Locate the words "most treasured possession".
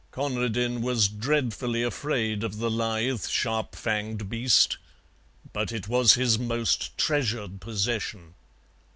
6.39-8.33